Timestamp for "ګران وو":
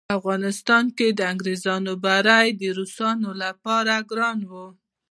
4.11-4.67